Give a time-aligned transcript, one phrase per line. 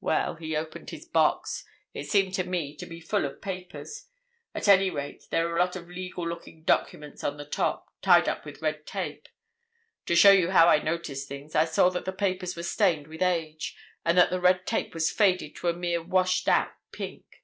[0.00, 1.64] Well—he opened his box.
[1.92, 5.74] It seemed to me to be full of papers—at any rate there were a lot
[5.74, 9.28] of legal looking documents on the top, tied up with red tape.
[10.06, 13.22] To show you how I notice things I saw that the papers were stained with
[13.22, 13.74] age,
[14.04, 17.42] and that the red tape was faded to a mere washed out pink."